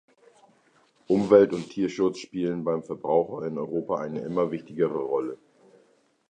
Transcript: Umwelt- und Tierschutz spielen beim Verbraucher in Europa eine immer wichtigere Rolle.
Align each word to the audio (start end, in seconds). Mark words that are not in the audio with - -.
Umwelt- 1.07 1.53
und 1.53 1.69
Tierschutz 1.69 2.17
spielen 2.17 2.63
beim 2.63 2.81
Verbraucher 2.81 3.45
in 3.45 3.59
Europa 3.59 3.99
eine 3.99 4.21
immer 4.21 4.49
wichtigere 4.49 4.97
Rolle. 4.97 5.37